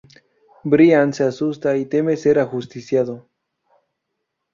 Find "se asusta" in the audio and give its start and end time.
1.13-1.77